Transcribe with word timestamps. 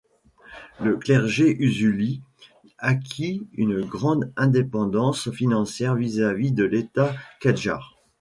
Le 0.79 0.97
clergé 0.97 1.55
usuli 1.63 2.23
acquit 2.79 3.47
une 3.53 3.81
grande 3.85 4.31
indépendance 4.35 5.29
financière 5.29 5.93
vis-à-vis 5.93 6.53
de 6.53 6.63
l'État 6.63 7.13
Kadjar. 7.39 7.95